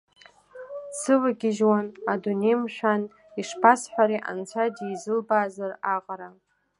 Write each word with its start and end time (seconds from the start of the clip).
Дсывагьежьуан, 0.91 1.87
адунеи 2.11 2.55
мшәан, 2.61 3.01
ишԥасҳәари, 3.39 4.25
анцәа 4.29 4.63
дизылбаазар 4.75 5.71
аҟара. 5.95 6.29